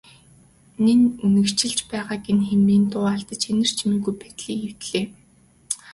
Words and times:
Энэ 0.91 1.05
үнэгчилж 1.25 1.77
байгааг 1.89 2.25
нь 2.35 2.45
хэмээн 2.49 2.83
дуу 2.91 3.05
алдаж 3.13 3.41
анир 3.51 3.69
чимээгүй 3.77 4.13
байдлыг 4.21 4.59
эвдлээ. 4.67 5.05